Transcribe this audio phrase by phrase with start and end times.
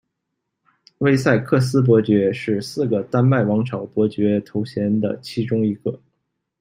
[0.97, 6.01] 威塞克斯伯爵是四个丹麦王朝伯爵头衔的其中一个。